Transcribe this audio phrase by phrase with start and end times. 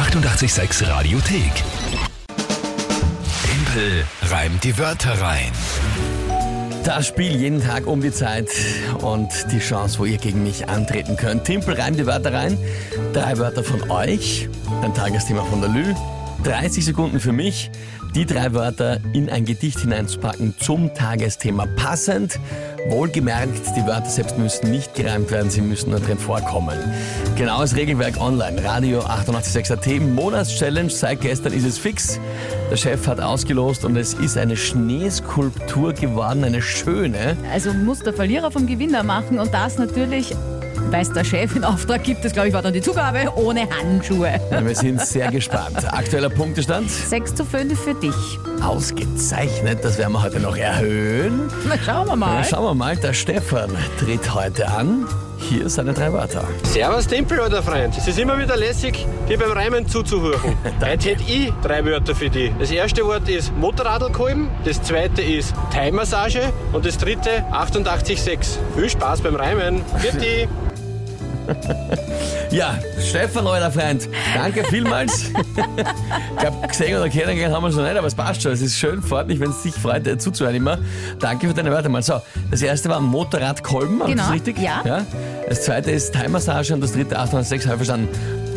[0.00, 1.52] 886 Radiothek.
[3.44, 5.52] Tempel reimt die Wörter rein.
[6.84, 8.48] Das Spiel jeden Tag um die Zeit
[9.02, 11.44] und die Chance, wo ihr gegen mich antreten könnt.
[11.44, 12.56] Timpel reimt die Wörter rein.
[13.12, 14.48] Drei Wörter von euch,
[14.80, 15.94] ein Tagesthema von der Lü.
[16.44, 17.70] 30 Sekunden für mich,
[18.14, 22.40] die drei Wörter in ein Gedicht hineinzupacken zum Tagesthema passend.
[22.88, 26.78] Wohlgemerkt, die Wörter selbst müssen nicht gereimt werden, sie müssen nur drin vorkommen.
[27.36, 32.18] Genaues Regelwerk online, Radio 886 AT, Monatschallenge, seit gestern ist es fix.
[32.70, 37.36] Der Chef hat ausgelost und es ist eine Schneeskulptur geworden, eine schöne.
[37.52, 40.34] Also muss der Verlierer vom Gewinner machen und das natürlich,
[40.90, 43.68] weil es der Chef in Auftrag gibt, das glaube ich war dann die Zugabe, ohne
[43.70, 44.40] Handschuhe.
[44.50, 45.76] Ja, Wir sind sehr gespannt.
[45.92, 46.90] Aktueller Punktestand?
[46.90, 48.14] 6 zu 5 für dich.
[48.62, 51.48] Ausgezeichnet, das werden wir heute noch erhöhen.
[51.68, 52.38] Na, schauen wir mal.
[52.38, 55.06] Na, schauen wir mal, der Stefan tritt heute an.
[55.38, 56.44] Hier seine drei Wörter.
[56.64, 57.96] Servus Tempel, alter Freund.
[57.96, 60.54] Es ist immer wieder lässig, dir beim Reimen zuzuhören.
[60.80, 62.52] Heute hätte ich drei Wörter für dich.
[62.58, 68.58] Das erste Wort ist Motorradlkolben, das zweite ist Thai-Massage und das dritte 88,6.
[68.76, 69.82] Viel Spaß beim Reimen.
[70.02, 70.48] Bitte.
[72.50, 75.24] Ja, Stefan, alter Freund, danke vielmals.
[75.26, 78.52] ich glaube, gesehen oder kennengelernt haben wir schon nicht, aber es passt schon.
[78.52, 80.78] Es ist schön, freut mich, wenn es dich freut, äh, zuzuhören immer.
[81.20, 82.02] Danke für deine Wörter mal.
[82.02, 82.20] So,
[82.50, 84.58] das erste war Motorradkolben, Genau, richtig?
[84.58, 84.82] ja.
[85.48, 88.08] Das zweite ist Thai-Massage und das dritte 806, habe ich verstanden.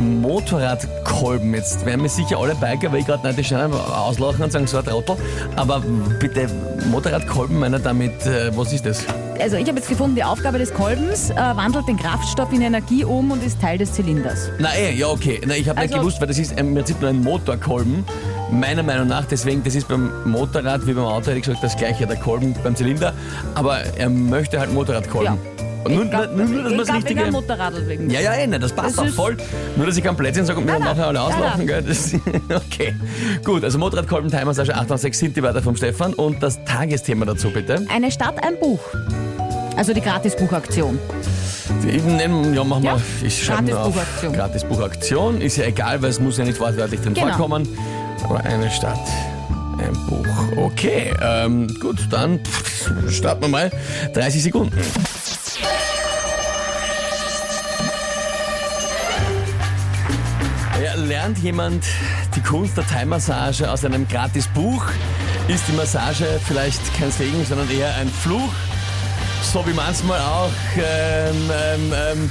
[0.00, 1.54] Motorradkolben.
[1.54, 4.78] Jetzt werden mir sicher alle Biker, weil ich gerade nicht Scheine auslachen und sagen, so
[4.78, 5.16] ein Trottel.
[5.56, 5.82] Aber
[6.20, 6.48] bitte,
[6.90, 9.04] Motorradkolben, meiner damit, äh, was ist das?
[9.40, 13.04] Also ich habe jetzt gefunden, die Aufgabe des Kolbens äh, wandelt den Kraftstoff in Energie
[13.04, 14.50] um und ist Teil des Zylinders.
[14.58, 15.40] Na eh, ja okay.
[15.46, 18.04] Na, ich habe nicht Also- gewusst, weil das ist im Prinzip nur ein Motorkolben.
[18.50, 21.76] Meiner Meinung nach, deswegen, das ist beim Motorrad wie beim Auto, hätte ich gesagt, das
[21.76, 23.12] gleiche, der Kolben beim Zylinder.
[23.54, 25.34] Aber er möchte halt Motorradkolben.
[25.34, 25.65] Ja.
[25.88, 27.22] Nur, ich glaube, nur, nur, dass man das Richtige...
[27.22, 28.10] einem Motorradl wegen.
[28.10, 29.36] Ja, ja, eh, nicht, das passt auch voll.
[29.76, 31.82] Nur, dass ich kein Plätzchen sage und mir Nein, nachher alle nein, nein, Gell?
[31.82, 32.12] Das,
[32.54, 32.94] okay,
[33.44, 33.64] gut.
[33.64, 36.14] Also Motorradkolben, Timersage 8 und 6 sind die Wörter vom Stefan.
[36.14, 37.84] Und das Tagesthema dazu, bitte.
[37.88, 38.80] Eine Stadt, ein Buch.
[39.76, 40.98] Also die Gratisbuchaktion.
[41.86, 42.90] Ich ja, machen wir.
[42.90, 43.70] Ja, Ich schreibe.
[43.70, 44.32] Gratisbuchaktion.
[44.32, 45.40] Gratisbuchaktion.
[45.40, 47.28] Ist ja egal, weil es muss ja nicht wortwörtlich drin Genau.
[47.28, 47.68] vorkommen.
[48.24, 48.98] Aber eine Stadt,
[49.78, 50.26] ein Buch.
[50.56, 52.40] Okay, ähm, gut, dann
[53.10, 53.70] starten wir mal.
[54.14, 54.76] 30 Sekunden.
[61.06, 61.84] Lernt jemand
[62.34, 64.84] die Kunst der Thai-Massage aus einem Gratisbuch?
[65.48, 68.52] Ist die Massage vielleicht kein Segen, sondern eher ein Fluch?
[69.42, 72.30] So wie manchmal auch ähm, ähm, ähm,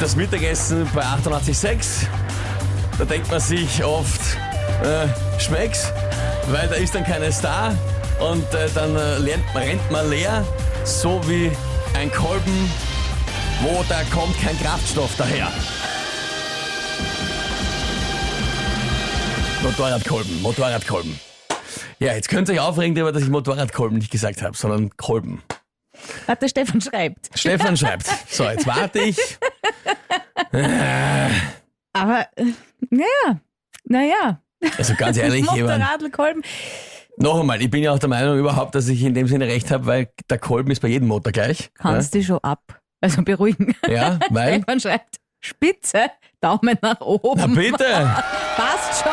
[0.00, 2.06] das Mittagessen bei 88,6.
[2.98, 4.20] Da denkt man sich oft,
[4.82, 5.06] äh,
[5.40, 5.92] schmeckt's,
[6.48, 7.72] weil da ist dann keiner da
[8.18, 10.44] und äh, dann äh, lernt, rennt man leer,
[10.84, 11.52] so wie
[11.94, 12.70] ein Kolben,
[13.62, 15.52] wo da kommt kein Kraftstoff daher.
[19.66, 21.18] Motorradkolben, Motorradkolben.
[21.98, 25.42] Ja, jetzt könnt ihr euch aufregen darüber, dass ich Motorradkolben nicht gesagt habe, sondern Kolben.
[26.28, 27.30] Der Stefan schreibt.
[27.34, 28.06] Stefan schreibt.
[28.28, 29.18] So, jetzt warte ich.
[31.92, 32.44] Aber, äh,
[32.90, 33.40] naja,
[33.82, 34.40] naja.
[34.78, 35.80] Also ganz ehrlich, jemand.
[35.80, 36.42] Motorradl, Kolben.
[37.16, 39.72] Noch einmal, ich bin ja auch der Meinung überhaupt, dass ich in dem Sinne recht
[39.72, 41.70] habe, weil der Kolben ist bei jedem Motor gleich.
[41.74, 42.80] Kannst dich schon ab.
[43.00, 43.74] Also beruhigen.
[43.88, 44.54] Ja, ja weil.
[44.62, 47.40] Stefan schreibt, Spitze, Daumen nach oben.
[47.40, 47.84] Na bitte!
[48.56, 49.12] Passt schon.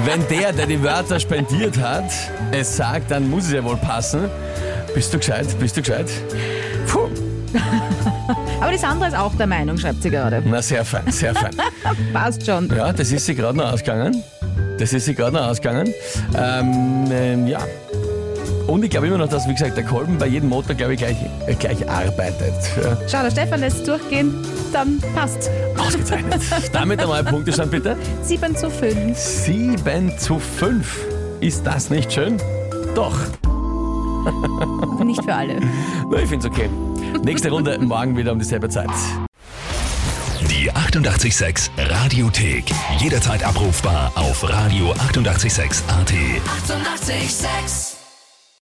[0.04, 2.10] Wenn der, der die Wörter spendiert hat,
[2.52, 4.30] es sagt, dann muss es ja wohl passen.
[4.94, 5.46] Bist du gescheit?
[5.58, 6.10] Bist du gescheit?
[6.88, 7.08] Puh.
[8.60, 10.42] Aber die Sandra ist auch der Meinung, schreibt sie gerade.
[10.46, 11.54] Na, sehr fein, sehr fein.
[12.12, 12.74] Passt schon.
[12.74, 14.22] Ja, das ist sie gerade noch ausgegangen.
[14.78, 15.92] Das ist sie gerade noch ausgegangen.
[16.36, 17.60] Ähm, ähm, ja.
[18.66, 20.98] Und ich glaube immer noch, dass, wie gesagt, der Kolben bei jedem Motor, glaube ich,
[20.98, 21.16] gleich,
[21.46, 22.54] äh, gleich arbeitet.
[22.82, 22.96] Ja.
[23.08, 24.34] Schau, der Stefan lässt es durchgehen,
[24.72, 25.50] dann passt.
[25.76, 26.40] Ausgezeichnet.
[26.72, 27.96] Damit einmal Punktestand bitte.
[28.22, 29.16] 7 zu 5.
[29.16, 31.06] 7 zu 5.
[31.40, 32.38] Ist das nicht schön?
[32.94, 33.18] Doch.
[35.04, 35.60] Nicht für alle.
[36.10, 36.70] Na, ich finde es okay.
[37.22, 38.88] Nächste Runde morgen wieder um dieselbe Zeit.
[40.50, 42.64] Die 886 Radiothek.
[42.98, 45.10] Jederzeit abrufbar auf radio886.at.
[45.10, 45.84] 886!
[46.48, 47.93] 886